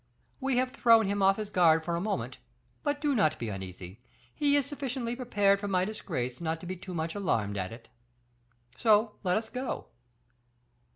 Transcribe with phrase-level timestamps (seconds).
[0.39, 2.39] We have thrown him off his guard for a moment;
[2.81, 4.01] but do not be uneasy,
[4.33, 7.87] he is sufficiently prepared for my disgrace not to be too much alarmed at it.
[8.75, 9.89] So, let us go."